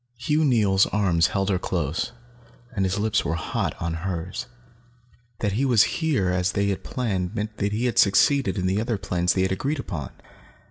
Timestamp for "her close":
1.51-2.11